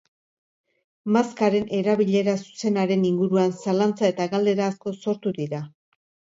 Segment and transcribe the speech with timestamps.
[1.17, 5.65] Maskaren erabilera zuzenaren inguruan zalantza eta galdera asko sortu dira.